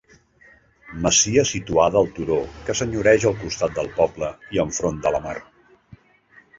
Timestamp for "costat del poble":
3.45-4.35